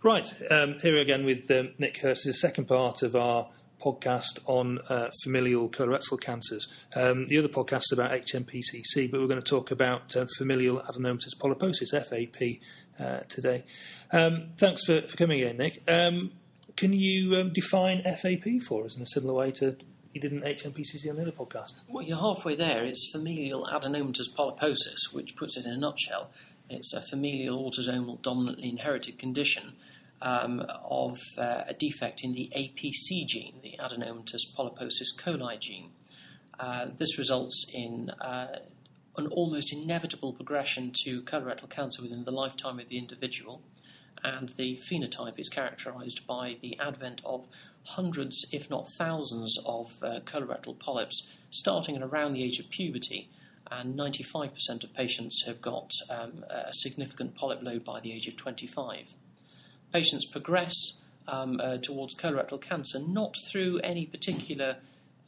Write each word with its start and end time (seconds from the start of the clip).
Right, 0.00 0.32
um, 0.52 0.74
here 0.78 0.96
again 0.98 1.24
with 1.24 1.50
um, 1.50 1.70
Nick 1.76 1.98
Hurst, 1.98 2.24
the 2.24 2.32
second 2.32 2.66
part 2.66 3.02
of 3.02 3.16
our 3.16 3.48
podcast 3.82 4.38
on 4.46 4.78
uh, 4.88 5.10
familial 5.24 5.68
colorectal 5.68 6.20
cancers. 6.20 6.68
Um, 6.94 7.26
the 7.26 7.36
other 7.36 7.48
podcast 7.48 7.82
is 7.90 7.92
about 7.94 8.12
HNPCC, 8.12 9.10
but 9.10 9.20
we're 9.20 9.26
going 9.26 9.42
to 9.42 9.50
talk 9.50 9.72
about 9.72 10.14
uh, 10.14 10.26
familial 10.36 10.80
adenomatous 10.82 11.36
polyposis, 11.36 11.90
FAP, 11.90 12.60
uh, 13.00 13.24
today. 13.28 13.64
Um, 14.12 14.50
thanks 14.56 14.84
for, 14.84 15.00
for 15.00 15.16
coming 15.16 15.42
again, 15.42 15.56
Nick. 15.56 15.82
Um, 15.88 16.30
can 16.76 16.92
you 16.92 17.34
um, 17.34 17.52
define 17.52 18.04
FAP 18.04 18.62
for 18.68 18.84
us 18.84 18.96
in 18.96 19.02
a 19.02 19.06
similar 19.06 19.34
way 19.34 19.50
to 19.50 19.76
you 20.12 20.20
did 20.20 20.30
an 20.30 20.42
HNPCC 20.42 21.10
on 21.10 21.16
the 21.16 21.22
other 21.22 21.32
podcast? 21.32 21.80
Well, 21.88 22.04
you're 22.04 22.18
halfway 22.18 22.54
there. 22.54 22.84
It's 22.84 23.10
familial 23.10 23.66
adenomatous 23.66 24.32
polyposis, 24.38 25.12
which 25.12 25.34
puts 25.34 25.56
it 25.56 25.66
in 25.66 25.72
a 25.72 25.76
nutshell. 25.76 26.30
It's 26.70 26.92
a 26.94 27.02
familial 27.02 27.68
autosomal 27.68 28.22
dominantly 28.22 28.68
inherited 28.68 29.18
condition 29.18 29.74
um, 30.22 30.64
of 30.84 31.18
uh, 31.36 31.64
a 31.68 31.74
defect 31.74 32.22
in 32.22 32.32
the 32.32 32.50
APC 32.56 33.26
gene, 33.26 33.60
the 33.62 33.76
adenomatous 33.78 34.42
polyposis 34.56 35.16
coli 35.18 35.58
gene. 35.60 35.90
Uh, 36.58 36.86
this 36.96 37.18
results 37.18 37.66
in 37.72 38.10
uh, 38.20 38.58
an 39.16 39.26
almost 39.28 39.72
inevitable 39.72 40.32
progression 40.32 40.92
to 41.04 41.22
colorectal 41.22 41.68
cancer 41.68 42.02
within 42.02 42.24
the 42.24 42.32
lifetime 42.32 42.80
of 42.80 42.88
the 42.88 42.98
individual, 42.98 43.62
and 44.24 44.50
the 44.50 44.80
phenotype 44.90 45.38
is 45.38 45.48
characterized 45.48 46.26
by 46.26 46.56
the 46.60 46.78
advent 46.80 47.22
of 47.24 47.46
hundreds, 47.84 48.44
if 48.52 48.68
not 48.68 48.88
thousands, 48.98 49.56
of 49.64 49.96
uh, 50.02 50.20
colorectal 50.24 50.76
polyps 50.78 51.28
starting 51.50 51.96
at 51.96 52.02
around 52.02 52.32
the 52.32 52.42
age 52.42 52.58
of 52.58 52.68
puberty. 52.70 53.30
And 53.70 53.98
95% 53.98 54.82
of 54.82 54.94
patients 54.94 55.44
have 55.46 55.60
got 55.60 55.90
um, 56.08 56.42
a 56.48 56.72
significant 56.72 57.34
polyp 57.34 57.62
load 57.62 57.84
by 57.84 58.00
the 58.00 58.12
age 58.12 58.26
of 58.26 58.36
25 58.36 59.14
patients 59.92 60.26
progress 60.26 60.74
um, 61.26 61.60
uh, 61.62 61.78
towards 61.78 62.14
colorectal 62.14 62.60
cancer 62.60 62.98
not 62.98 63.34
through 63.50 63.78
any 63.80 64.06
particular 64.06 64.76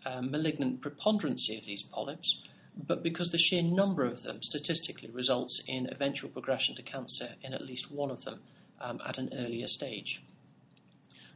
uh, 0.07 0.23
malignant 0.23 0.81
preponderancy 0.81 1.59
of 1.59 1.67
these 1.67 1.83
polyps, 1.83 2.41
but 2.87 3.03
because 3.03 3.29
the 3.29 3.39
sheer 3.39 3.63
number 3.63 4.05
of 4.05 4.23
them 4.23 4.43
statistically 4.43 5.11
results 5.11 5.63
in 5.67 5.89
eventual 5.91 6.31
progression 6.31 6.75
to 6.77 6.83
cancer 6.83 7.35
in 7.43 7.53
at 7.53 7.61
least 7.61 7.93
one 7.93 8.11
of 8.11 8.25
them 8.25 8.41
um, 8.81 9.01
at 9.07 9.19
an 9.19 9.29
earlier 9.35 9.67
stage. 9.67 10.23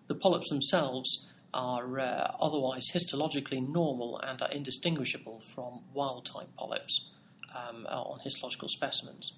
The 0.06 0.14
polyps 0.14 0.48
themselves 0.48 1.30
are 1.52 1.98
uh, 2.00 2.32
otherwise 2.40 2.90
histologically 2.92 3.66
normal 3.66 4.18
and 4.18 4.40
are 4.42 4.50
indistinguishable 4.50 5.40
from 5.54 5.80
wild 5.92 6.26
type 6.26 6.48
polyps 6.56 7.10
um, 7.54 7.86
on 7.86 8.20
histological 8.20 8.68
specimens 8.68 9.32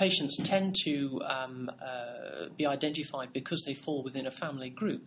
patients 0.00 0.38
tend 0.38 0.74
to 0.74 1.20
um, 1.26 1.70
uh, 1.78 2.48
be 2.56 2.64
identified 2.64 3.34
because 3.34 3.62
they 3.66 3.74
fall 3.74 4.02
within 4.02 4.26
a 4.26 4.30
family 4.30 4.70
group, 4.70 5.02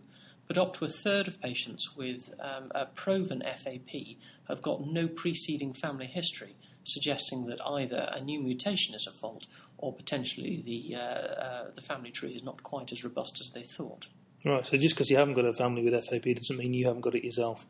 but 0.46 0.56
up 0.56 0.72
to 0.72 0.84
a 0.84 0.88
third 0.88 1.26
of 1.26 1.40
patients 1.40 1.96
with 1.96 2.32
um, 2.38 2.70
a 2.76 2.86
proven 2.86 3.42
FAP 3.42 4.16
have 4.46 4.62
got 4.62 4.86
no 4.86 5.08
preceding 5.08 5.74
family 5.74 6.06
history, 6.06 6.54
suggesting 6.84 7.46
that 7.46 7.60
either 7.66 8.08
a 8.12 8.20
new 8.20 8.40
mutation 8.40 8.94
is 8.94 9.04
at 9.08 9.14
fault 9.14 9.48
or 9.78 9.92
potentially 9.92 10.62
the, 10.64 10.94
uh, 10.94 11.00
uh, 11.00 11.70
the 11.74 11.80
family 11.80 12.12
tree 12.12 12.30
is 12.30 12.44
not 12.44 12.62
quite 12.62 12.92
as 12.92 13.02
robust 13.02 13.40
as 13.40 13.50
they 13.50 13.64
thought. 13.64 14.06
Right, 14.44 14.64
so 14.64 14.76
just 14.76 14.94
because 14.94 15.10
you 15.10 15.16
haven't 15.16 15.34
got 15.34 15.44
a 15.44 15.52
family 15.54 15.82
with 15.82 16.04
FAP 16.04 16.36
doesn't 16.36 16.56
mean 16.56 16.72
you 16.72 16.86
haven't 16.86 17.00
got 17.00 17.16
it 17.16 17.24
yourself. 17.24 17.66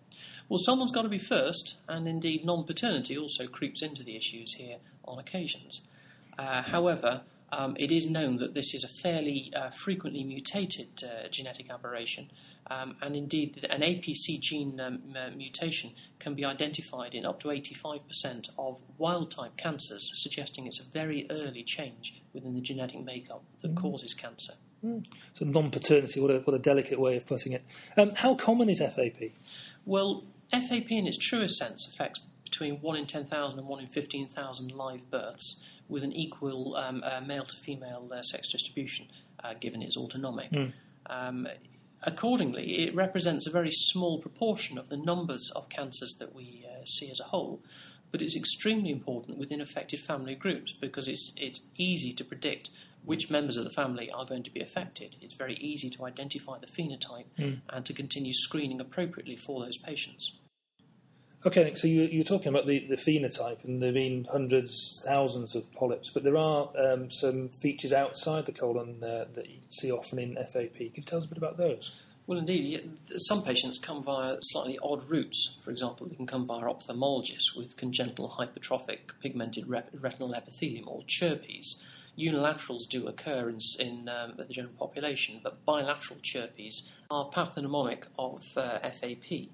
Well, 0.50 0.59
someone's 0.59 0.92
got 0.92 1.03
to 1.03 1.09
be 1.09 1.19
first, 1.19 1.78
and 1.88 2.06
indeed 2.06 2.44
non 2.44 2.64
paternity 2.64 3.16
also 3.16 3.47
creeps 3.47 3.81
into 3.81 4.03
the 4.03 4.14
issues 4.14 4.53
here 4.59 4.77
on 5.06 5.19
occasions. 5.19 5.81
Uh, 6.39 6.63
however, 6.63 7.23
um, 7.53 7.77
it 7.79 7.93
is 7.93 8.11
known 8.11 8.39
that 8.39 8.55
this 8.55 8.75
is 8.75 8.85
a 8.85 9.03
fairly 9.03 9.53
uh, 9.55 9.71
frequently 9.71 10.25
mutated 10.25 10.89
uh, 11.05 11.29
genetic 11.29 11.71
aberration, 11.71 12.31
um, 12.69 12.97
and 13.03 13.15
indeed, 13.15 13.65
an 13.71 13.83
APC 13.83 14.41
gene 14.41 14.81
um, 14.81 15.03
mutation 15.37 15.93
can 16.19 16.35
be 16.35 16.45
identified 16.45 17.15
in 17.15 17.27
up 17.27 17.41
to 17.41 17.49
85% 17.49 18.49
of 18.59 18.81
wild 18.97 19.31
type 19.31 19.56
cancers, 19.56 20.11
suggesting 20.15 20.67
it's 20.67 20.81
a 20.81 20.91
very 20.91 21.27
early 21.31 21.62
change 21.62 22.23
within 22.33 22.55
the 22.55 22.61
genetic 22.61 23.05
makeup 23.05 23.44
that 23.61 23.75
mm. 23.75 23.81
causes 23.81 24.15
cancer. 24.15 24.55
Mm. 24.84 25.05
So, 25.34 25.44
non 25.44 25.71
paternity, 25.71 26.21
what 26.21 26.31
a, 26.31 26.39
what 26.39 26.55
a 26.55 26.59
delicate 26.59 26.99
way 26.99 27.17
of 27.17 27.27
putting 27.27 27.53
it. 27.53 27.65
Um, 27.97 28.12
how 28.17 28.34
common 28.34 28.71
is 28.71 28.81
FAP? 28.81 29.33
Well, 29.84 30.25
FAP 30.50 30.91
in 30.91 31.06
its 31.06 31.19
truest 31.19 31.59
sense 31.59 31.87
affects 31.93 32.21
between 32.44 32.77
1 32.81 32.97
in 32.97 33.06
10,000 33.06 33.59
and 33.59 33.69
1 33.69 33.81
in 33.81 33.87
15,000 33.89 34.71
live 34.73 35.11
births 35.11 35.62
with 35.89 36.03
an 36.03 36.12
equal 36.12 36.77
um, 36.77 37.03
uh, 37.05 37.21
male 37.21 37.45
to 37.45 37.56
female 37.56 38.11
uh, 38.12 38.22
sex 38.22 38.50
distribution, 38.50 39.06
uh, 39.43 39.55
given 39.55 39.83
it's 39.83 39.97
autosomal. 39.97 40.50
Mm. 40.50 40.72
Um, 41.06 41.49
accordingly, 42.03 42.84
it 42.84 42.95
represents 42.95 43.47
a 43.47 43.50
very 43.50 43.71
small 43.71 44.19
proportion 44.21 44.78
of 44.78 44.89
the 44.89 44.97
numbers 44.97 45.50
of 45.55 45.69
cancers 45.69 46.17
that 46.19 46.34
we 46.34 46.67
uh, 46.69 46.84
see 46.87 47.11
as 47.11 47.21
a 47.21 47.25
whole, 47.25 47.61
but 48.11 48.23
it's 48.23 48.37
extremely 48.37 48.91
important 48.91 49.39
within 49.39 49.61
affected 49.61 50.00
family 50.00 50.34
groups 50.34 50.73
because 50.73 51.09
it's, 51.09 51.33
it's 51.37 51.61
easy 51.77 52.12
to 52.15 52.25
predict 52.25 52.71
which 53.05 53.31
members 53.31 53.56
of 53.56 53.65
the 53.65 53.71
family 53.71 54.11
are 54.11 54.25
going 54.25 54.43
to 54.43 54.50
be 54.50 54.61
affected. 54.61 55.17
It's 55.21 55.34
very 55.34 55.55
easy 55.56 55.91
to 55.91 56.06
identify 56.06 56.59
the 56.59 56.67
phenotype 56.67 57.27
mm. 57.39 57.61
and 57.69 57.84
to 57.84 57.93
continue 57.93 58.33
screening 58.33 58.81
appropriately 58.81 59.37
for 59.37 59.62
those 59.62 59.77
patients. 59.77 60.39
Okay, 61.47 61.62
Nick, 61.62 61.77
so 61.77 61.87
you, 61.87 62.22
are 62.22 62.25
talking 62.25 62.49
about 62.49 62.66
the, 62.66 62.87
the 62.88 62.97
phenotype, 62.97 63.65
and 63.65 63.82
there 63.82 63.88
have 63.88 63.94
been 63.94 64.27
hundreds, 64.32 65.03
thousands 65.05 65.55
of 65.55 65.71
polyps, 65.75 66.09
but 66.09 66.25
there 66.25 66.38
are 66.38 66.71
um, 66.78 67.10
some 67.10 67.50
features 67.50 67.93
outside 67.93 68.47
the 68.47 68.53
colon 68.53 69.05
uh, 69.05 69.27
that 69.34 69.50
you 69.50 69.59
see 69.69 69.93
often 69.93 70.19
in 70.19 70.37
FAP. 70.37 70.78
Could 70.78 70.97
you 70.97 71.03
tell 71.03 71.19
us 71.19 71.27
a 71.27 71.28
bit 71.28 71.37
about 71.37 71.59
those? 71.59 72.00
Well, 72.27 72.38
indeed, 72.38 72.91
some 73.19 73.43
patients 73.43 73.78
come 73.78 74.03
via 74.03 74.38
slightly 74.41 74.78
odd 74.82 75.03
routes. 75.10 75.60
For 75.62 75.71
example, 75.71 76.06
they 76.06 76.15
can 76.15 76.27
come 76.27 76.47
via 76.47 76.62
ophthalmologists 76.62 77.55
with 77.55 77.76
congenital 77.76 78.31
hypertrophic 78.38 79.00
pigmented 79.22 79.69
retinal 79.69 80.34
epithelium, 80.34 80.88
or 80.88 81.03
CHRPs. 81.03 81.82
Unilaterals 82.19 82.88
do 82.88 83.06
occur 83.06 83.50
in, 83.50 83.59
in 83.81 84.09
um, 84.09 84.32
the 84.38 84.44
general 84.44 84.72
population, 84.78 85.41
but 85.43 85.62
bilateral 85.66 86.19
CHRPs 86.21 86.88
are 87.11 87.28
pathognomonic 87.28 88.05
of 88.19 88.44
uh, 88.56 88.78
FAP. 88.78 89.50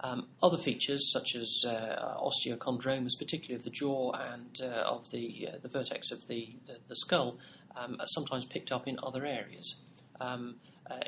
Um, 0.00 0.28
other 0.42 0.58
features, 0.58 1.10
such 1.12 1.34
as 1.34 1.64
uh, 1.66 2.14
osteochondromas, 2.22 3.18
particularly 3.18 3.56
of 3.56 3.64
the 3.64 3.70
jaw 3.70 4.12
and 4.12 4.60
uh, 4.62 4.82
of 4.86 5.10
the, 5.10 5.48
uh, 5.48 5.56
the 5.60 5.68
vertex 5.68 6.12
of 6.12 6.26
the, 6.28 6.54
the, 6.66 6.76
the 6.86 6.94
skull, 6.94 7.36
um, 7.76 7.96
are 7.98 8.06
sometimes 8.06 8.44
picked 8.44 8.70
up 8.70 8.86
in 8.86 8.98
other 9.02 9.26
areas. 9.26 9.82
Um, 10.20 10.56
uh, 10.88 11.00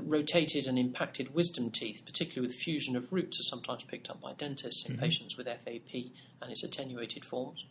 rotated 0.00 0.66
and 0.66 0.78
impacted 0.78 1.34
wisdom 1.34 1.70
teeth, 1.70 2.02
particularly 2.04 2.46
with 2.46 2.56
fusion 2.56 2.96
of 2.96 3.12
roots, 3.12 3.38
are 3.38 3.44
sometimes 3.44 3.84
picked 3.84 4.10
up 4.10 4.20
by 4.20 4.32
dentists 4.32 4.86
in 4.86 4.94
mm-hmm. 4.94 5.02
patients 5.02 5.36
with 5.36 5.46
FAP 5.46 6.10
and 6.42 6.50
its 6.50 6.64
attenuated 6.64 7.24
forms. 7.24 7.64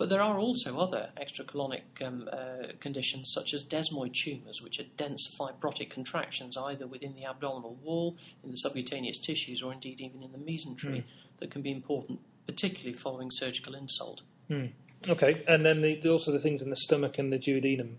But 0.00 0.08
there 0.08 0.22
are 0.22 0.38
also 0.38 0.78
other 0.78 1.10
extracolonic 1.20 1.82
um, 2.02 2.26
uh, 2.32 2.68
conditions, 2.80 3.32
such 3.34 3.52
as 3.52 3.62
desmoid 3.62 4.14
tumours, 4.14 4.62
which 4.62 4.80
are 4.80 4.84
dense 4.96 5.30
fibrotic 5.38 5.90
contractions 5.90 6.56
either 6.56 6.86
within 6.86 7.14
the 7.14 7.26
abdominal 7.26 7.74
wall, 7.82 8.16
in 8.42 8.50
the 8.50 8.56
subcutaneous 8.56 9.18
tissues, 9.18 9.60
or 9.60 9.74
indeed 9.74 10.00
even 10.00 10.22
in 10.22 10.32
the 10.32 10.38
mesentery, 10.38 11.02
mm. 11.02 11.04
that 11.36 11.50
can 11.50 11.60
be 11.60 11.70
important, 11.70 12.18
particularly 12.46 12.94
following 12.94 13.30
surgical 13.30 13.74
insult. 13.74 14.22
Mm. 14.48 14.70
Okay, 15.06 15.44
and 15.46 15.66
then 15.66 15.82
the, 15.82 16.00
also 16.08 16.32
the 16.32 16.38
things 16.38 16.62
in 16.62 16.70
the 16.70 16.76
stomach 16.76 17.18
and 17.18 17.30
the 17.30 17.38
duodenum 17.38 17.96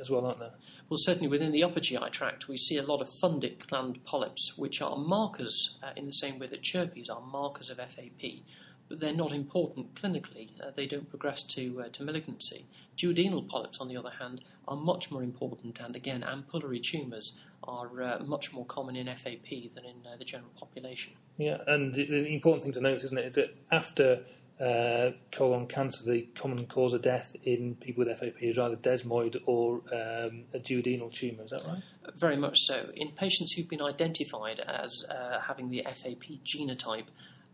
as 0.00 0.08
well, 0.08 0.26
aren't 0.26 0.38
there? 0.38 0.54
Well, 0.88 0.98
certainly 0.98 1.26
within 1.26 1.50
the 1.50 1.64
upper 1.64 1.80
GI 1.80 2.10
tract, 2.12 2.46
we 2.46 2.58
see 2.58 2.76
a 2.76 2.84
lot 2.84 3.00
of 3.00 3.08
fundic 3.20 3.66
gland 3.66 4.04
polyps, 4.04 4.56
which 4.56 4.80
are 4.80 4.96
markers 4.96 5.80
uh, 5.82 5.90
in 5.96 6.06
the 6.06 6.12
same 6.12 6.38
way 6.38 6.46
that 6.46 6.62
chirpies 6.62 7.10
are 7.10 7.20
markers 7.20 7.70
of 7.70 7.78
FAP 7.78 8.44
but 8.90 9.00
they're 9.00 9.14
not 9.14 9.32
important 9.32 9.94
clinically. 9.94 10.50
Uh, 10.60 10.72
they 10.74 10.86
don't 10.86 11.08
progress 11.08 11.44
to, 11.44 11.80
uh, 11.80 11.88
to 11.90 12.02
malignancy. 12.02 12.66
Duodenal 12.98 13.48
polyps, 13.48 13.78
on 13.80 13.88
the 13.88 13.96
other 13.96 14.10
hand, 14.10 14.42
are 14.68 14.76
much 14.76 15.10
more 15.10 15.22
important, 15.22 15.80
and 15.80 15.96
again, 15.96 16.22
ampullary 16.22 16.82
tumours 16.82 17.40
are 17.64 18.02
uh, 18.02 18.18
much 18.26 18.52
more 18.52 18.66
common 18.66 18.96
in 18.96 19.06
FAP 19.06 19.48
than 19.74 19.84
in 19.84 20.06
uh, 20.06 20.16
the 20.18 20.24
general 20.24 20.50
population. 20.58 21.12
Yeah, 21.38 21.58
and 21.66 21.94
the 21.94 22.34
important 22.34 22.64
thing 22.64 22.72
to 22.72 22.80
note, 22.80 23.04
isn't 23.04 23.16
it, 23.16 23.26
is 23.26 23.34
that 23.36 23.56
after 23.70 24.24
uh, 24.60 25.12
colon 25.30 25.66
cancer, 25.66 26.04
the 26.04 26.22
common 26.34 26.66
cause 26.66 26.92
of 26.92 27.02
death 27.02 27.34
in 27.44 27.76
people 27.76 28.04
with 28.04 28.18
FAP 28.18 28.42
is 28.42 28.58
either 28.58 28.76
desmoid 28.76 29.40
or 29.46 29.76
um, 29.92 30.44
a 30.52 30.58
duodenal 30.58 31.12
tumour. 31.12 31.44
Is 31.44 31.50
that 31.50 31.62
right? 31.64 31.82
Very 32.16 32.36
much 32.36 32.58
so. 32.58 32.90
In 32.96 33.12
patients 33.12 33.52
who've 33.52 33.68
been 33.68 33.82
identified 33.82 34.58
as 34.60 35.04
uh, 35.08 35.40
having 35.40 35.70
the 35.70 35.82
FAP 35.84 36.24
genotype, 36.44 37.06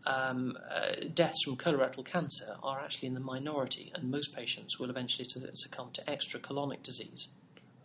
um, 0.05 0.57
uh, 0.69 1.07
deaths 1.13 1.43
from 1.43 1.57
colorectal 1.57 2.05
cancer 2.05 2.55
are 2.63 2.79
actually 2.79 3.07
in 3.07 3.13
the 3.13 3.19
minority, 3.19 3.91
and 3.93 4.09
most 4.09 4.35
patients 4.35 4.79
will 4.79 4.89
eventually 4.89 5.27
succumb 5.53 5.89
to 5.93 6.01
extracolonic 6.03 6.83
disease. 6.83 7.29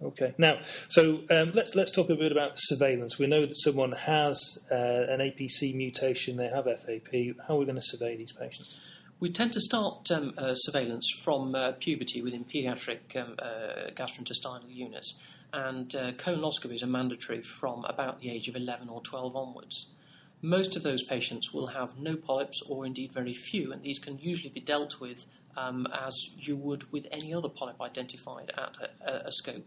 Okay. 0.02 0.34
Now, 0.36 0.58
so 0.88 1.20
um, 1.30 1.50
let's 1.50 1.74
let's 1.76 1.92
talk 1.92 2.10
a 2.10 2.16
bit 2.16 2.32
about 2.32 2.52
surveillance. 2.56 3.18
We 3.18 3.28
know 3.28 3.46
that 3.46 3.58
someone 3.58 3.92
has 3.92 4.58
uh, 4.70 4.74
an 4.74 5.20
APC 5.20 5.74
mutation; 5.74 6.36
they 6.36 6.48
have 6.48 6.64
FAP. 6.64 7.36
How 7.46 7.54
are 7.54 7.58
we 7.58 7.64
going 7.64 7.76
to 7.76 7.82
survey 7.82 8.16
these 8.16 8.32
patients? 8.32 8.80
We 9.20 9.30
tend 9.30 9.52
to 9.52 9.60
start 9.60 10.10
um, 10.10 10.34
uh, 10.36 10.54
surveillance 10.54 11.08
from 11.22 11.54
uh, 11.54 11.72
puberty 11.78 12.22
within 12.22 12.44
paediatric 12.44 13.14
um, 13.14 13.36
uh, 13.38 13.90
gastrointestinal 13.94 14.62
units 14.66 15.16
and 15.52 15.94
uh, 15.94 16.12
colonoscopies 16.12 16.82
are 16.82 16.86
mandatory 16.86 17.42
from 17.42 17.84
about 17.84 18.20
the 18.20 18.30
age 18.30 18.48
of 18.48 18.56
11 18.56 18.88
or 18.88 19.02
12 19.02 19.36
onwards. 19.36 19.90
Most 20.44 20.74
of 20.74 20.82
those 20.82 21.04
patients 21.04 21.54
will 21.54 21.68
have 21.68 21.98
no 21.98 22.16
polyps 22.16 22.60
or 22.68 22.84
indeed 22.84 23.12
very 23.12 23.32
few, 23.32 23.72
and 23.72 23.82
these 23.82 24.00
can 24.00 24.18
usually 24.18 24.50
be 24.50 24.60
dealt 24.60 25.00
with 25.00 25.24
um, 25.56 25.86
as 25.92 26.12
you 26.36 26.56
would 26.56 26.90
with 26.92 27.06
any 27.12 27.32
other 27.32 27.48
polyp 27.48 27.80
identified 27.80 28.50
at 28.58 28.76
a, 29.06 29.28
a 29.28 29.32
scope. 29.32 29.64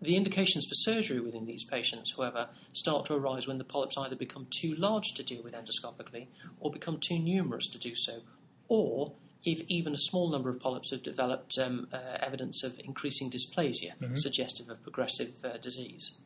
The 0.00 0.16
indications 0.16 0.64
for 0.64 0.74
surgery 0.74 1.20
within 1.20 1.46
these 1.46 1.64
patients, 1.64 2.14
however, 2.16 2.48
start 2.72 3.04
to 3.06 3.14
arise 3.14 3.46
when 3.46 3.58
the 3.58 3.64
polyps 3.64 3.96
either 3.98 4.16
become 4.16 4.46
too 4.50 4.74
large 4.74 5.12
to 5.14 5.22
deal 5.22 5.42
with 5.42 5.54
endoscopically 5.54 6.26
or 6.58 6.72
become 6.72 6.98
too 6.98 7.18
numerous 7.18 7.68
to 7.68 7.78
do 7.78 7.92
so, 7.94 8.20
or 8.68 9.12
if 9.44 9.60
even 9.68 9.94
a 9.94 9.98
small 9.98 10.30
number 10.30 10.48
of 10.48 10.58
polyps 10.58 10.90
have 10.90 11.02
developed 11.02 11.58
um, 11.58 11.88
uh, 11.92 11.98
evidence 12.20 12.64
of 12.64 12.80
increasing 12.84 13.30
dysplasia, 13.30 13.92
mm-hmm. 14.00 14.14
suggestive 14.14 14.70
of 14.70 14.82
progressive 14.82 15.34
uh, 15.44 15.56
disease. 15.58 16.18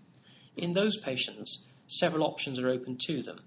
In 0.56 0.72
those 0.72 0.96
patients, 0.98 1.66
several 1.88 2.24
options 2.24 2.58
are 2.58 2.68
open 2.68 2.96
to 3.06 3.22
them. 3.22 3.40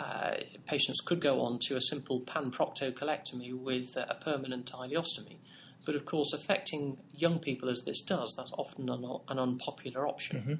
Uh, 0.00 0.36
patients 0.66 0.98
could 1.04 1.20
go 1.20 1.42
on 1.42 1.58
to 1.60 1.76
a 1.76 1.80
simple 1.92 2.22
panproctocolectomy 2.22 3.52
with 3.52 3.94
a 3.96 4.16
permanent 4.24 4.72
ileostomy, 4.72 5.36
but 5.84 5.94
of 5.94 6.06
course, 6.06 6.32
affecting 6.32 6.96
young 7.14 7.38
people 7.38 7.68
as 7.68 7.82
this 7.84 8.00
does, 8.00 8.32
that's 8.34 8.52
often 8.56 8.88
an, 8.88 9.04
an 9.28 9.38
unpopular 9.38 10.08
option. 10.08 10.38
Mm-hmm. 10.40 10.54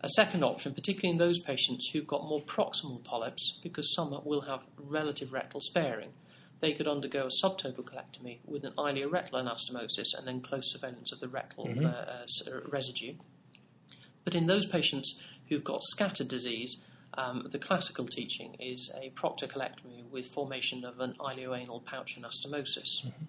A 0.00 0.08
second 0.16 0.42
option, 0.42 0.72
particularly 0.72 1.12
in 1.12 1.18
those 1.18 1.38
patients 1.40 1.90
who've 1.92 2.06
got 2.06 2.22
more 2.24 2.40
proximal 2.40 3.04
polyps, 3.04 3.60
because 3.62 3.94
some 3.94 4.18
will 4.24 4.40
have 4.40 4.60
relative 4.78 5.34
rectal 5.34 5.60
sparing, 5.60 6.12
they 6.60 6.72
could 6.72 6.88
undergo 6.88 7.26
a 7.26 7.46
subtotal 7.46 7.84
colectomy 7.84 8.38
with 8.46 8.64
an 8.64 8.72
ileorectal 8.78 9.34
anastomosis 9.34 10.16
and 10.16 10.26
then 10.26 10.40
close 10.40 10.72
surveillance 10.72 11.12
of 11.12 11.20
the 11.20 11.28
rectal 11.28 11.66
mm-hmm. 11.66 11.84
uh, 11.84 11.90
uh, 11.90 12.60
residue. 12.70 13.14
But 14.24 14.34
in 14.34 14.46
those 14.46 14.66
patients 14.66 15.22
who've 15.48 15.64
got 15.64 15.82
scattered 15.82 16.28
disease, 16.28 16.82
um, 17.14 17.46
the 17.50 17.58
classical 17.58 18.06
teaching 18.06 18.56
is 18.58 18.92
a 19.00 19.10
proctocolectomy 19.10 20.08
with 20.10 20.26
formation 20.26 20.84
of 20.84 21.00
an 21.00 21.14
ileoanal 21.20 21.84
pouch 21.84 22.18
anastomosis. 22.18 23.06
Mm-hmm. 23.06 23.24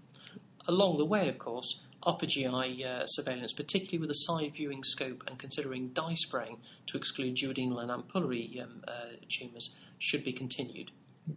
Along 0.67 0.97
the 0.97 1.05
way, 1.05 1.27
of 1.27 1.37
course, 1.39 1.83
upper 2.05 2.25
GI 2.25 2.85
uh, 2.85 3.05
surveillance, 3.05 3.53
particularly 3.53 3.99
with 3.99 4.09
a 4.09 4.15
side 4.15 4.53
viewing 4.53 4.83
scope 4.83 5.23
and 5.27 5.37
considering 5.37 5.87
dye 5.89 6.13
spraying 6.15 6.57
to 6.87 6.97
exclude 6.97 7.35
duodenal 7.35 7.81
and 7.81 7.91
ampullary 7.91 8.61
um, 8.61 8.83
uh, 8.87 9.15
tumours, 9.29 9.73
should 9.99 10.23
be 10.23 10.33
continued. 10.33 10.91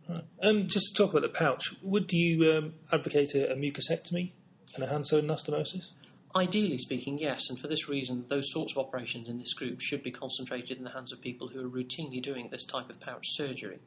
Right. 0.09 0.25
Um, 0.43 0.67
just 0.67 0.95
to 0.95 1.03
talk 1.03 1.11
about 1.11 1.23
the 1.23 1.29
pouch, 1.29 1.75
would 1.83 2.13
you 2.13 2.53
um, 2.53 2.75
advocate 2.93 3.35
a, 3.35 3.53
a, 3.53 3.57
mucosectomy 3.57 4.33
and 4.75 4.83
a 4.83 4.89
hand 4.89 5.07
sewn 5.07 5.29
anastomosis? 5.29 5.91
Ideally 6.37 6.77
speaking, 6.77 7.19
yes, 7.19 7.49
and 7.49 7.59
for 7.59 7.67
this 7.67 7.89
reason, 7.89 8.27
those 8.29 8.53
sorts 8.53 8.77
of 8.77 8.85
operations 8.85 9.31
in 9.31 9.39
this 9.39 9.55
group 9.55 9.81
should 9.81 10.03
be 10.03 10.11
concentrated 10.11 10.77
in 10.77 10.85
the 10.85 10.91
hands 10.91 11.11
of 11.11 11.23
people 11.23 11.49
who 11.49 11.65
are 11.65 11.71
routinely 11.71 12.21
doing 12.21 12.51
this 12.51 12.67
type 12.67 12.91
of 12.91 13.01
pouch 13.01 13.25
surgery. 13.29 13.79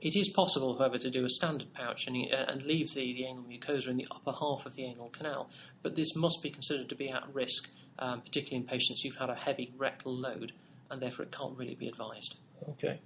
It 0.00 0.16
is 0.16 0.28
possible, 0.28 0.76
however, 0.76 0.98
to 0.98 1.08
do 1.08 1.24
a 1.24 1.30
standard 1.30 1.72
pouch 1.72 2.08
and, 2.08 2.16
uh, 2.32 2.46
and 2.48 2.64
leave 2.64 2.92
the, 2.94 3.14
the, 3.14 3.26
anal 3.26 3.44
mucosa 3.44 3.88
in 3.88 3.96
the 3.96 4.08
upper 4.10 4.32
half 4.32 4.66
of 4.66 4.74
the 4.74 4.84
anal 4.86 5.10
canal, 5.10 5.48
but 5.84 5.94
this 5.94 6.16
must 6.16 6.42
be 6.42 6.50
considered 6.50 6.88
to 6.88 6.96
be 6.96 7.10
at 7.10 7.32
risk, 7.32 7.70
um, 8.00 8.22
particularly 8.22 8.64
in 8.64 8.68
patients 8.68 9.02
who've 9.02 9.14
had 9.14 9.30
a 9.30 9.36
heavy 9.36 9.72
rectal 9.78 10.12
load, 10.12 10.50
and 10.90 11.00
therefore 11.00 11.26
it 11.26 11.30
can't 11.30 11.56
really 11.56 11.76
be 11.76 11.86
advised. 11.86 12.38
Okay, 12.70 12.98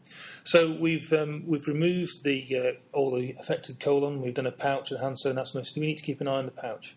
so 0.44 0.72
we've 0.72 1.12
um, 1.12 1.42
we've 1.46 1.66
removed 1.66 2.22
the 2.22 2.56
uh, 2.56 2.96
all 2.96 3.14
the 3.14 3.34
affected 3.38 3.80
colon. 3.80 4.22
We've 4.22 4.34
done 4.34 4.46
a 4.46 4.52
pouch 4.52 4.90
and 4.92 5.00
hand 5.00 5.18
sewn 5.18 5.36
anastomosis. 5.36 5.74
Do 5.74 5.80
we 5.82 5.88
need 5.88 5.98
to 5.98 6.04
keep 6.04 6.22
an 6.22 6.28
eye 6.28 6.38
on 6.38 6.46
the 6.46 6.52
pouch? 6.52 6.96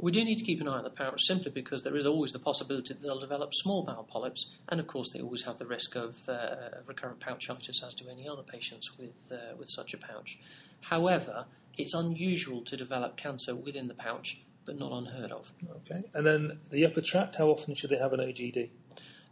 We 0.00 0.12
do 0.12 0.24
need 0.24 0.38
to 0.38 0.44
keep 0.44 0.60
an 0.60 0.68
eye 0.68 0.78
on 0.78 0.84
the 0.84 0.90
pouch 0.90 1.20
simply 1.22 1.50
because 1.50 1.82
there 1.82 1.96
is 1.96 2.06
always 2.06 2.32
the 2.32 2.38
possibility 2.38 2.94
that 2.94 3.02
they'll 3.02 3.20
develop 3.20 3.52
small 3.52 3.82
bowel 3.82 4.04
polyps, 4.04 4.50
and 4.68 4.80
of 4.80 4.86
course 4.86 5.10
they 5.12 5.20
always 5.20 5.44
have 5.44 5.58
the 5.58 5.66
risk 5.66 5.94
of 5.94 6.16
uh, 6.28 6.56
recurrent 6.86 7.20
pouchitis, 7.20 7.82
as 7.86 7.94
do 7.94 8.08
any 8.08 8.26
other 8.28 8.42
patients 8.42 8.98
with 8.98 9.14
uh, 9.30 9.54
with 9.58 9.68
such 9.68 9.92
a 9.92 9.98
pouch. 9.98 10.38
However, 10.80 11.44
it's 11.76 11.92
unusual 11.94 12.62
to 12.62 12.76
develop 12.76 13.16
cancer 13.16 13.54
within 13.54 13.88
the 13.88 13.94
pouch, 13.94 14.42
but 14.64 14.78
not 14.78 14.92
unheard 14.92 15.32
of. 15.32 15.52
Okay, 15.84 16.04
and 16.14 16.26
then 16.26 16.60
the 16.70 16.86
upper 16.86 17.02
tract. 17.02 17.36
How 17.36 17.48
often 17.48 17.74
should 17.74 17.90
they 17.90 17.98
have 17.98 18.14
an 18.14 18.20
OGD? 18.20 18.70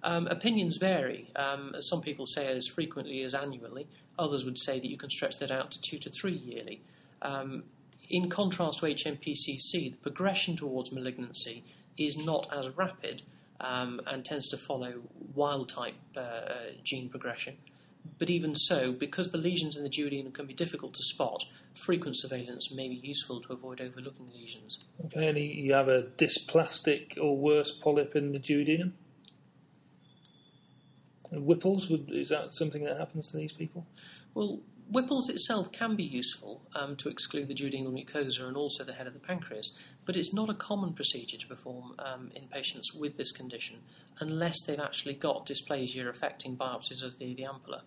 Um, 0.03 0.27
opinions 0.29 0.77
vary. 0.77 1.31
Um, 1.35 1.75
some 1.81 2.03
people 2.03 2.27
say 2.27 2.47
as 2.47 2.67
frequently 2.67 3.23
as 3.23 3.35
annually. 3.35 3.89
Others 4.19 4.45
would 4.45 4.59
say 4.59 4.79
that 4.79 4.89
you 4.89 4.97
can 4.97 5.11
stretch 5.11 5.39
that 5.39 5.51
out 5.51 5.71
to 5.73 5.81
two 5.81 5.99
to 5.99 6.11
three 6.11 6.37
yearly. 6.37 6.83
Um, 7.23 7.65
in 8.09 8.31
contrast 8.31 8.81
to 8.81 8.87
HNPCC, 8.87 9.73
the 9.73 9.97
progression 10.03 10.57
towards 10.57 10.93
malignancy 10.93 11.65
is 11.97 12.17
not 12.17 12.49
as 12.53 12.69
rapid 12.71 13.23
um, 13.61 14.01
and 14.07 14.25
tends 14.25 14.49
to 14.49 14.57
follow 14.57 14.95
wild 15.35 15.69
type 15.69 15.97
uh, 16.17 16.73
gene 16.85 17.09
progression. 17.09 17.57
But 18.19 18.31
even 18.31 18.55
so, 18.55 18.93
because 18.93 19.33
the 19.33 19.39
lesions 19.39 19.77
in 19.77 19.83
the 19.83 19.91
duodenum 19.91 20.33
can 20.33 20.47
be 20.47 20.55
difficult 20.55 20.95
to 20.95 21.03
spot, 21.03 21.45
frequent 21.75 22.17
surveillance 22.19 22.73
may 22.73 22.89
be 22.89 22.95
useful 22.95 23.41
to 23.43 23.53
avoid 23.53 23.81
overlooking 23.81 24.31
lesions. 24.35 24.79
Okay, 25.05 25.29
and 25.29 25.39
you 25.39 25.75
have 25.75 25.89
a 25.89 26.05
dysplastic 26.17 27.19
or 27.21 27.37
worse 27.37 27.71
polyp 27.71 28.17
in 28.17 28.33
the 28.33 28.39
duodenum? 28.39 28.93
And 31.31 31.47
Whipples, 31.47 31.91
would, 31.91 32.11
is 32.11 32.31
that 32.31 32.53
something 32.53 32.85
that 32.85 32.97
happens 32.97 33.31
to 33.31 33.37
these 33.37 33.53
people? 33.53 33.87
Well, 34.35 34.61
Whipples 34.91 35.29
itself 35.29 35.71
can 35.71 35.97
be 35.97 36.03
useful 36.03 36.63
um, 36.75 36.97
to 36.97 37.11
exclude 37.11 37.49
the 37.49 37.55
duodenal 37.55 37.93
mucosa 37.93 38.47
and 38.47 38.57
also 38.57 38.85
the 38.85 38.95
head 38.95 39.07
of 39.07 39.13
the 39.13 39.21
pancreas, 39.21 39.77
but 40.07 40.17
it's 40.17 40.33
not 40.33 40.49
a 40.49 40.55
common 40.55 40.95
procedure 40.95 41.37
to 41.37 41.47
perform 41.47 41.95
um, 41.99 42.31
in 42.35 42.49
patients 42.49 42.95
with 42.95 43.19
this 43.19 43.31
condition 43.31 43.81
unless 44.21 44.65
they've 44.65 44.81
actually 44.81 45.13
got 45.13 45.47
dysplasia 45.47 46.09
affecting 46.09 46.57
biopsies 46.57 47.03
of 47.03 47.19
the, 47.19 47.35
the 47.35 47.43
ampulla 47.43 47.83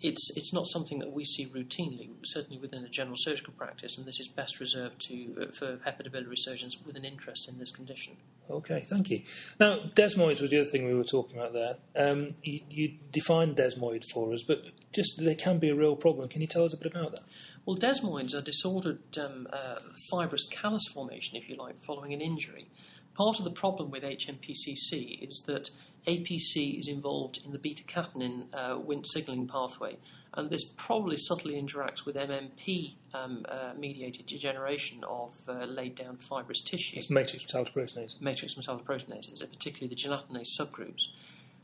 it's 0.00 0.30
it's 0.36 0.52
not 0.52 0.66
something 0.66 0.98
that 0.98 1.12
we 1.12 1.24
see 1.24 1.46
routinely, 1.46 2.10
certainly 2.24 2.58
within 2.58 2.84
a 2.84 2.88
general 2.88 3.16
surgical 3.18 3.52
practice, 3.54 3.96
and 3.96 4.06
this 4.06 4.20
is 4.20 4.28
best 4.28 4.60
reserved 4.60 5.00
to 5.08 5.36
uh, 5.40 5.52
for 5.52 5.76
hepatobiliary 5.76 6.36
surgeons 6.36 6.76
with 6.84 6.96
an 6.96 7.04
interest 7.04 7.48
in 7.48 7.58
this 7.58 7.72
condition. 7.72 8.16
Okay, 8.50 8.80
thank 8.80 9.08
you. 9.08 9.22
Now, 9.58 9.78
desmoids 9.94 10.40
was 10.42 10.50
the 10.50 10.60
other 10.60 10.68
thing 10.68 10.84
we 10.84 10.94
were 10.94 11.04
talking 11.04 11.38
about 11.38 11.54
there. 11.54 11.76
Um, 11.96 12.28
you, 12.42 12.60
you 12.68 12.94
defined 13.10 13.56
desmoid 13.56 14.02
for 14.12 14.32
us, 14.34 14.42
but 14.42 14.64
just 14.92 15.18
they 15.18 15.34
can 15.34 15.58
be 15.58 15.70
a 15.70 15.74
real 15.74 15.96
problem. 15.96 16.28
Can 16.28 16.42
you 16.42 16.46
tell 16.46 16.64
us 16.64 16.74
a 16.74 16.76
bit 16.76 16.94
about 16.94 17.12
that? 17.12 17.24
Well, 17.64 17.76
desmoids 17.76 18.34
are 18.34 18.42
disordered 18.42 19.00
um, 19.18 19.48
uh, 19.50 19.76
fibrous 20.10 20.46
callus 20.50 20.84
formation, 20.92 21.38
if 21.38 21.48
you 21.48 21.56
like, 21.56 21.82
following 21.82 22.12
an 22.12 22.20
injury. 22.20 22.68
Part 23.14 23.38
of 23.38 23.44
the 23.44 23.50
problem 23.50 23.90
with 23.90 24.02
HNPCC 24.02 25.26
is 25.26 25.44
that 25.46 25.70
APC 26.06 26.78
is 26.78 26.88
involved 26.88 27.40
in 27.44 27.52
the 27.52 27.58
beta 27.58 27.82
catenin 27.84 28.44
uh, 28.52 28.76
Wnt 28.76 29.06
signaling 29.06 29.46
pathway, 29.46 29.96
and 30.34 30.50
this 30.50 30.64
probably 30.76 31.16
subtly 31.16 31.54
interacts 31.54 32.04
with 32.04 32.16
MMP 32.16 32.94
um, 33.14 33.46
uh, 33.48 33.72
mediated 33.78 34.26
degeneration 34.26 35.02
of 35.04 35.34
uh, 35.48 35.64
laid 35.64 35.94
down 35.94 36.16
fibrous 36.16 36.60
tissue. 36.60 36.98
It's 36.98 37.10
matrix 37.10 37.44
metalloproteinase. 37.46 38.20
Matrix 38.20 38.54
metalloproteinases, 38.54 39.40
particularly 39.50 39.88
the 39.88 39.96
gelatinase 39.96 40.48
subgroups. 40.60 41.08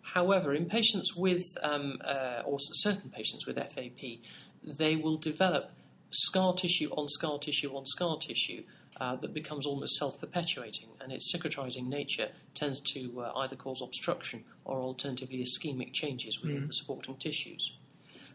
However, 0.02 0.54
in 0.54 0.66
patients 0.66 1.14
with, 1.14 1.44
um, 1.62 1.99
uh, 2.04 2.42
or 2.44 2.59
certain 2.59 3.11
patients 3.11 3.47
with 3.47 3.56
FAP, 3.56 4.20
they 4.62 4.97
will 4.97 5.16
develop 5.16 5.73
scar 6.11 6.54
tissue 6.54 6.88
on 6.90 7.09
scar 7.09 7.38
tissue 7.38 7.75
on 7.76 7.87
scar 7.87 8.16
tissue 8.18 8.62
uh, 8.97 9.16
that 9.16 9.32
becomes 9.32 9.66
almost 9.66 9.97
self 9.97 10.20
perpetuating, 10.20 10.88
and 11.00 11.12
its 11.12 11.35
cicatrizing 11.35 11.87
nature 11.87 12.28
tends 12.54 12.80
to 12.92 13.23
uh, 13.23 13.32
either 13.38 13.56
cause 13.56 13.80
obstruction 13.82 14.44
or 14.64 14.80
alternatively 14.80 15.44
ischemic 15.44 15.92
changes 15.92 16.40
within 16.42 16.62
mm. 16.62 16.66
the 16.66 16.73
supporting 16.73 17.16
tissues. 17.16 17.76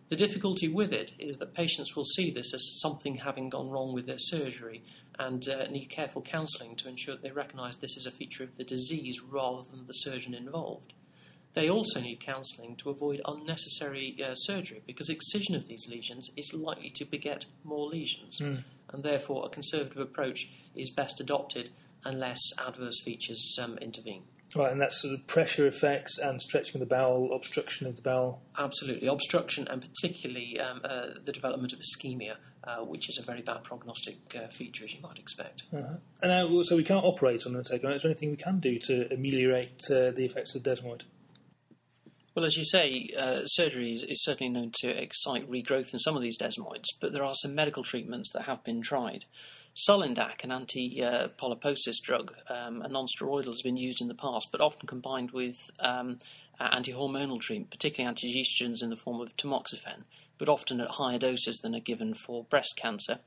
The 0.10 0.16
difficulty 0.16 0.68
with 0.68 0.94
it 0.94 1.14
is 1.18 1.38
that 1.38 1.56
patients 1.56 1.96
will 1.96 2.06
see 2.06 2.30
this 2.30 2.54
as 2.54 2.80
something 2.80 3.18
having 3.18 3.50
gone 3.50 3.72
wrong 3.72 3.94
with 3.94 4.06
their 4.06 4.20
surgery 4.20 4.84
and 5.18 5.48
uh, 5.50 5.68
need 5.68 5.90
careful 5.90 6.22
counselling 6.22 6.76
to 6.76 6.88
ensure 6.88 7.16
that 7.16 7.24
they 7.24 7.32
recognise 7.32 7.78
this 7.78 7.98
as 7.98 8.06
a 8.06 8.12
feature 8.12 8.44
of 8.44 8.56
the 8.56 8.64
disease 8.64 9.22
rather 9.24 9.64
than 9.70 9.88
the 9.88 9.94
surgeon 9.94 10.36
involved. 10.36 10.94
They 11.54 11.70
also 11.70 12.02
need 12.02 12.20
counselling 12.20 12.76
to 12.78 12.92
avoid 12.92 13.22
unnecessary 13.26 14.16
uh, 14.24 14.36
surgery 14.36 14.84
because 14.86 15.10
excision 15.10 15.56
of 15.56 15.68
these 15.68 15.88
lesions 15.90 16.30
is 16.38 16.54
likely 16.54 16.92
to 16.92 17.06
beget 17.06 17.46
more 17.64 17.88
lesions. 17.88 18.40
Mm 18.42 18.64
and 18.96 19.04
therefore 19.04 19.46
a 19.46 19.50
conservative 19.50 19.98
approach 19.98 20.50
is 20.74 20.90
best 20.90 21.20
adopted 21.20 21.70
unless 22.06 22.40
adverse 22.66 23.02
features 23.04 23.58
um, 23.62 23.78
intervene. 23.80 24.24
Right, 24.56 24.72
and 24.72 24.80
that's 24.80 25.02
sort 25.02 25.14
of 25.14 25.28
pressure 25.28 25.68
effects 25.68 26.18
and 26.18 26.42
stretching 26.42 26.76
of 26.76 26.88
the 26.88 26.96
bowel, 26.96 27.34
obstruction 27.34 27.88
of 27.88 27.98
the 27.98 28.02
bowel. 28.02 28.42
Absolutely, 28.58 29.08
obstruction 29.10 29.68
and 29.68 29.82
particularly 29.82 30.58
um, 30.62 30.80
uh, 30.86 31.08
the 31.26 31.34
development 31.34 31.74
of 31.74 31.80
ischemia, 31.80 32.36
uh, 32.64 32.78
which 32.78 33.10
is 33.10 33.20
a 33.22 33.26
very 33.26 33.42
bad 33.42 33.64
prognostic 33.64 34.16
uh, 34.34 34.48
feature, 34.48 34.86
as 34.86 34.94
you 34.94 35.02
might 35.02 35.20
expect. 35.20 35.64
Uh-huh. 35.76 35.98
And 36.22 36.32
now, 36.32 36.62
so 36.62 36.78
we 36.78 36.86
can't 36.86 37.04
operate 37.04 37.46
on 37.46 37.52
the 37.52 37.64
takeover. 37.64 37.96
Is 37.96 38.04
there 38.04 38.12
anything 38.12 38.32
we 38.32 38.38
can 38.38 38.60
do 38.60 38.80
to 38.88 39.14
ameliorate 39.14 39.82
uh, 39.92 40.12
the 40.12 40.24
effects 40.24 40.56
of 40.56 40.64
desmoid? 40.64 41.02
Well, 42.36 42.44
as 42.44 42.58
you 42.58 42.66
say, 42.66 43.10
uh, 43.18 43.46
surgery 43.46 43.94
is, 43.94 44.04
is, 44.04 44.22
certainly 44.22 44.52
known 44.52 44.72
to 44.82 44.90
excite 44.90 45.50
regrowth 45.50 45.94
in 45.94 46.00
some 46.00 46.18
of 46.18 46.22
these 46.22 46.38
desmoids, 46.38 46.88
but 47.00 47.14
there 47.14 47.24
are 47.24 47.34
some 47.34 47.56
medical 47.56 47.82
treatments 47.82 48.32
that 48.34 48.42
have 48.42 48.62
been 48.66 48.82
tried. 48.82 49.24
Sulindac, 49.74 50.44
an 50.44 50.52
anti-polyposis 50.52 52.02
drug, 52.04 52.34
um, 52.50 52.82
a 52.82 52.90
non-steroidal, 52.90 53.46
has 53.46 53.62
been 53.62 53.78
used 53.78 54.02
in 54.02 54.10
the 54.10 54.16
past, 54.16 54.50
but 54.52 54.60
often 54.60 54.86
combined 54.86 55.32
with 55.32 55.56
um, 55.80 56.20
anti-hormonal 56.60 57.40
treatment, 57.40 57.72
particularly 57.72 58.10
anti-estrogens 58.10 58.84
in 58.84 58.90
the 58.90 58.98
form 58.98 59.22
of 59.22 59.36
tamoxifen, 59.38 60.04
but 60.38 60.50
often 60.50 60.82
at 60.82 60.90
higher 60.90 61.20
doses 61.20 61.60
than 61.60 61.74
are 61.74 61.80
given 61.80 62.14
for 62.14 62.44
breast 62.44 62.76
cancer. 62.76 63.20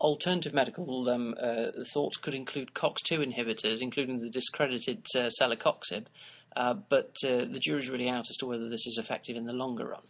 Alternative 0.00 0.52
medical 0.52 1.08
um, 1.08 1.34
uh, 1.40 1.68
thoughts 1.94 2.18
could 2.18 2.34
include 2.34 2.74
COX2 2.74 3.32
inhibitors, 3.32 3.80
including 3.80 4.20
the 4.20 4.28
discredited 4.28 5.06
uh, 5.16 5.30
celecoxib, 5.40 6.06
uh, 6.56 6.74
but 6.88 7.16
uh, 7.24 7.44
the 7.44 7.58
jury's 7.60 7.90
really 7.90 8.08
out 8.08 8.30
as 8.30 8.36
to 8.36 8.46
whether 8.46 8.68
this 8.68 8.86
is 8.86 8.98
effective 8.98 9.36
in 9.36 9.46
the 9.46 9.52
longer 9.52 9.86
run. 9.86 10.02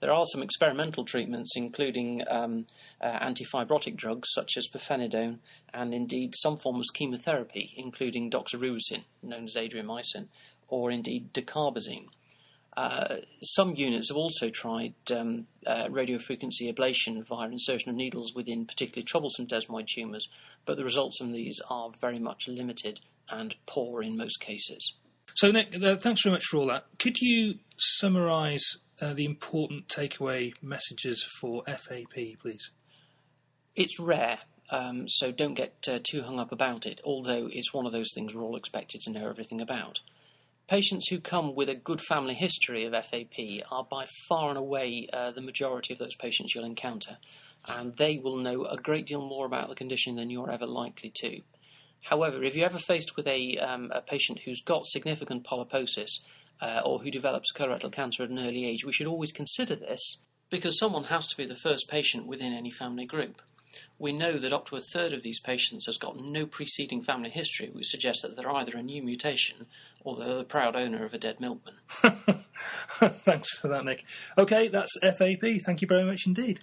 There 0.00 0.12
are 0.12 0.26
some 0.26 0.42
experimental 0.42 1.04
treatments, 1.04 1.56
including 1.56 2.22
um, 2.28 2.66
uh, 3.00 3.18
antifibrotic 3.18 3.96
drugs 3.96 4.28
such 4.32 4.56
as 4.56 4.68
pirfenidone, 4.68 5.38
and 5.72 5.94
indeed 5.94 6.34
some 6.36 6.58
forms 6.58 6.90
of 6.90 6.98
chemotherapy, 6.98 7.72
including 7.76 8.30
doxorubicin, 8.30 9.04
known 9.22 9.46
as 9.46 9.54
adriamycin, 9.54 10.28
or 10.68 10.90
indeed 10.90 11.32
dacarbazine. 11.32 12.08
Uh, 12.76 13.16
some 13.42 13.74
units 13.74 14.10
have 14.10 14.18
also 14.18 14.50
tried 14.50 14.92
um, 15.10 15.46
uh, 15.66 15.86
radiofrequency 15.86 16.70
ablation 16.70 17.26
via 17.26 17.48
insertion 17.48 17.88
of 17.88 17.96
needles 17.96 18.34
within 18.34 18.66
particularly 18.66 19.02
troublesome 19.02 19.46
desmoid 19.46 19.86
tumours, 19.86 20.28
but 20.66 20.76
the 20.76 20.84
results 20.84 21.16
from 21.16 21.32
these 21.32 21.58
are 21.70 21.90
very 22.02 22.18
much 22.18 22.48
limited 22.48 23.00
and 23.30 23.54
poor 23.64 24.02
in 24.02 24.14
most 24.14 24.40
cases. 24.40 24.98
So, 25.36 25.50
Nick, 25.50 25.76
uh, 25.82 25.96
thanks 25.96 26.22
very 26.22 26.32
much 26.32 26.44
for 26.46 26.56
all 26.56 26.66
that. 26.68 26.86
Could 26.98 27.18
you 27.20 27.56
summarise 27.76 28.78
uh, 29.02 29.12
the 29.12 29.26
important 29.26 29.86
takeaway 29.86 30.54
messages 30.62 31.22
for 31.38 31.62
FAP, 31.66 32.38
please? 32.40 32.70
It's 33.74 34.00
rare, 34.00 34.38
um, 34.70 35.10
so 35.10 35.32
don't 35.32 35.52
get 35.52 35.74
uh, 35.86 35.98
too 36.02 36.22
hung 36.22 36.40
up 36.40 36.52
about 36.52 36.86
it, 36.86 37.02
although 37.04 37.50
it's 37.52 37.74
one 37.74 37.84
of 37.84 37.92
those 37.92 38.12
things 38.14 38.34
we're 38.34 38.44
all 38.44 38.56
expected 38.56 39.02
to 39.02 39.10
know 39.10 39.28
everything 39.28 39.60
about. 39.60 40.00
Patients 40.68 41.08
who 41.08 41.20
come 41.20 41.54
with 41.54 41.68
a 41.68 41.74
good 41.74 42.00
family 42.00 42.34
history 42.34 42.86
of 42.86 42.94
FAP 42.94 43.62
are 43.70 43.84
by 43.84 44.06
far 44.30 44.48
and 44.48 44.56
away 44.56 45.06
uh, 45.12 45.32
the 45.32 45.42
majority 45.42 45.92
of 45.92 45.98
those 45.98 46.16
patients 46.16 46.54
you'll 46.54 46.64
encounter, 46.64 47.18
and 47.66 47.94
they 47.98 48.16
will 48.16 48.38
know 48.38 48.64
a 48.64 48.78
great 48.78 49.04
deal 49.04 49.20
more 49.20 49.44
about 49.44 49.68
the 49.68 49.74
condition 49.74 50.16
than 50.16 50.30
you're 50.30 50.50
ever 50.50 50.66
likely 50.66 51.12
to. 51.16 51.42
However, 52.02 52.42
if 52.42 52.54
you're 52.54 52.66
ever 52.66 52.78
faced 52.78 53.16
with 53.16 53.26
a, 53.26 53.58
um, 53.58 53.90
a 53.94 54.00
patient 54.00 54.40
who's 54.44 54.62
got 54.62 54.86
significant 54.86 55.44
polyposis 55.44 56.20
uh, 56.60 56.80
or 56.84 57.00
who 57.00 57.10
develops 57.10 57.52
colorectal 57.52 57.92
cancer 57.92 58.22
at 58.22 58.30
an 58.30 58.38
early 58.38 58.64
age, 58.64 58.84
we 58.84 58.92
should 58.92 59.06
always 59.06 59.32
consider 59.32 59.74
this 59.74 60.18
because 60.50 60.78
someone 60.78 61.04
has 61.04 61.26
to 61.26 61.36
be 61.36 61.44
the 61.44 61.56
first 61.56 61.88
patient 61.88 62.26
within 62.26 62.52
any 62.52 62.70
family 62.70 63.04
group. 63.04 63.42
We 63.98 64.12
know 64.12 64.38
that 64.38 64.52
up 64.52 64.66
to 64.68 64.76
a 64.76 64.80
third 64.80 65.12
of 65.12 65.22
these 65.22 65.40
patients 65.40 65.86
has 65.86 65.98
got 65.98 66.18
no 66.18 66.46
preceding 66.46 67.02
family 67.02 67.30
history, 67.30 67.68
which 67.72 67.88
suggests 67.88 68.22
that 68.22 68.36
they're 68.36 68.50
either 68.50 68.76
a 68.76 68.82
new 68.82 69.02
mutation 69.02 69.66
or 70.02 70.16
they're 70.16 70.36
the 70.36 70.44
proud 70.44 70.76
owner 70.76 71.04
of 71.04 71.12
a 71.12 71.18
dead 71.18 71.40
milkman. 71.40 71.74
Thanks 72.98 73.58
for 73.58 73.68
that, 73.68 73.84
Nick. 73.84 74.04
Okay, 74.38 74.68
that's 74.68 74.96
FAP. 75.02 75.60
Thank 75.64 75.82
you 75.82 75.88
very 75.88 76.04
much 76.04 76.26
indeed. 76.26 76.60